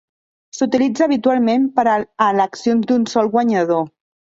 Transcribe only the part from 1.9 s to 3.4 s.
a eleccions d'un sol